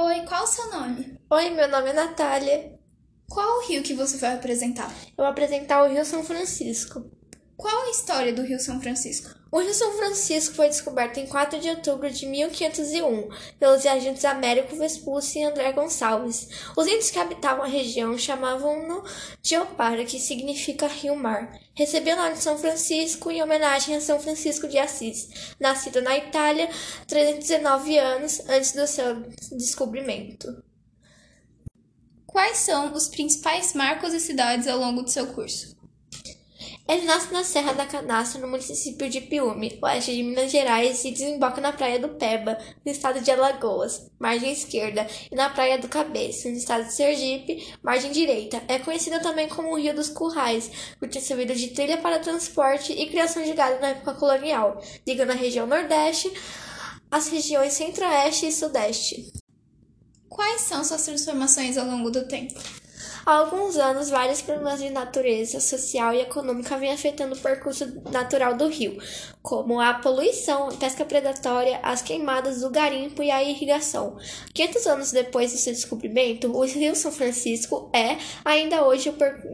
[0.00, 1.18] Oi, qual o seu nome?
[1.28, 2.78] Oi, meu nome é Natália.
[3.28, 4.88] Qual o rio que você vai apresentar?
[5.08, 7.10] Eu vou apresentar o Rio São Francisco.
[7.58, 9.34] Qual a história do Rio São Francisco?
[9.50, 13.28] O Rio São Francisco foi descoberto em 4 de outubro de 1501
[13.58, 16.48] pelos viajantes Américo Vespucci e André Gonçalves.
[16.76, 19.02] Os índios que habitavam a região chamavam-no
[19.42, 21.52] de Opara, que significa rio-mar.
[21.74, 25.28] Recebeu o nome de São Francisco em homenagem a São Francisco de Assis,
[25.58, 26.70] nascido na Itália
[27.08, 29.16] 319 anos antes do seu
[29.50, 30.62] descobrimento.
[32.24, 35.77] Quais são os principais marcos e cidades ao longo do seu curso?
[36.88, 41.10] Ele nasce na Serra da Canastra, no município de Piúme, oeste de Minas Gerais, e
[41.10, 45.86] desemboca na Praia do Peba, no estado de Alagoas, margem esquerda, e na Praia do
[45.86, 48.62] Cabeça, no estado de Sergipe, margem direita.
[48.66, 52.90] É conhecido também como o Rio dos Currais, por ter servido de trilha para transporte
[52.94, 56.32] e criação de gado na época colonial, ligando a região Nordeste
[57.10, 59.30] às regiões Centro-Oeste e Sudeste.
[60.26, 62.58] Quais são suas transformações ao longo do tempo?
[63.24, 68.56] Há alguns anos, vários problemas de natureza social e econômica vêm afetando o percurso natural
[68.56, 68.98] do rio,
[69.42, 74.16] como a poluição, a pesca predatória, as queimadas do garimpo e a irrigação.
[74.54, 79.47] 500 anos depois do seu descobrimento, o Rio São Francisco é, ainda hoje, o percurso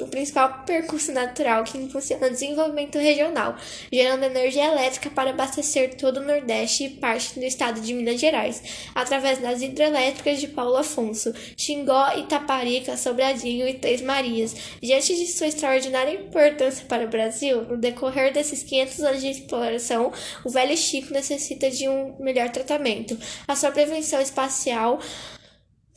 [0.00, 3.56] o principal percurso natural que impulsiona o desenvolvimento regional,
[3.92, 8.62] gerando energia elétrica para abastecer todo o Nordeste e parte do estado de Minas Gerais,
[8.94, 14.54] através das hidrelétricas de Paulo Afonso, Xingó, Itaparica, Sobradinho e Três Marias.
[14.82, 20.12] Diante de sua extraordinária importância para o Brasil, no decorrer desses 500 anos de exploração,
[20.44, 23.18] o Velho Chico necessita de um melhor tratamento.
[23.46, 25.00] A sua prevenção espacial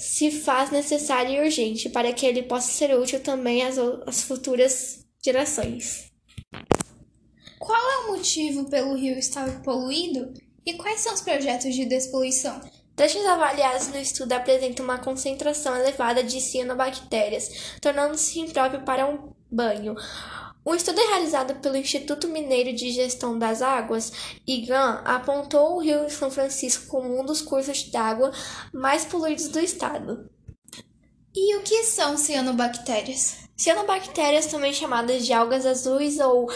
[0.00, 5.04] se faz necessário e urgente para que ele possa ser útil também às, às futuras
[5.22, 6.10] gerações.
[7.58, 10.32] Qual é o motivo pelo rio estar poluído
[10.64, 12.58] e quais são os projetos de despoluição?
[12.96, 19.94] Testes avaliados no estudo apresentam uma concentração elevada de cianobactérias, tornando-se impróprio para um banho.
[20.64, 24.12] Um estudo realizado pelo Instituto Mineiro de Gestão das Águas,
[24.46, 28.30] IGAN, apontou o Rio São Francisco como um dos cursos d'água
[28.72, 30.30] mais poluídos do estado.
[31.34, 33.48] E o que são cianobactérias?
[33.56, 36.50] Cianobactérias, também chamadas de algas azuis ou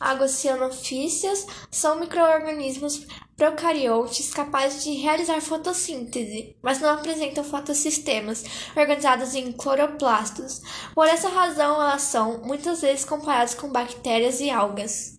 [0.00, 3.06] águas cianofícias, são microorganismos
[3.36, 10.62] procariontes capazes de realizar fotossíntese, mas não apresentam fotossistemas organizados em cloroplastos.
[10.94, 15.18] Por essa razão, elas são muitas vezes comparadas com bactérias e algas.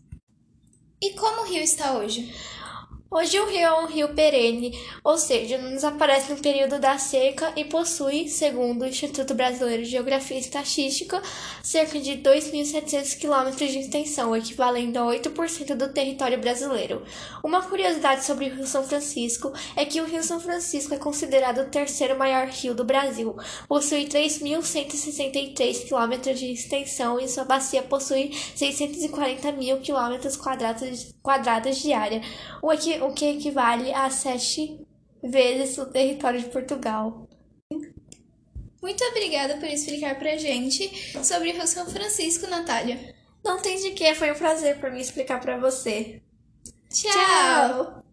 [1.00, 2.34] E como o rio está hoje?
[3.10, 7.54] Hoje o rio é um rio perene, ou seja, não desaparece no período da seca
[7.56, 11.22] e possui, segundo o Instituto Brasileiro de Geografia e Estatística,
[11.64, 17.02] cerca de 2.700 quilômetros de extensão, equivalendo a 8% do território brasileiro.
[17.42, 21.62] Uma curiosidade sobre o Rio São Francisco é que o Rio São Francisco é considerado
[21.62, 23.34] o terceiro maior rio do Brasil.
[23.70, 31.16] Possui 3.163 quilômetros de extensão e sua bacia possui 640 mil quilômetros quadrados,
[31.82, 32.22] de área,
[32.62, 34.80] o que o que equivale a sete
[35.24, 37.28] vezes o território de Portugal.
[38.82, 43.16] Muito obrigada por explicar pra gente sobre o São Francisco, Natália.
[43.44, 46.22] Não tem de que, foi um prazer para mim explicar para você.
[46.90, 47.12] Tchau.
[47.12, 48.07] Tchau.